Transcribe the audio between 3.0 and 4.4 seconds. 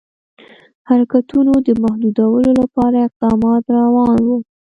اقدامات روان وه.